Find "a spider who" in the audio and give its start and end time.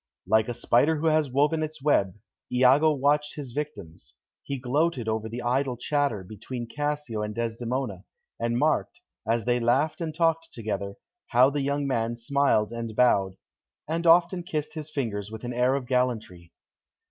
0.47-1.05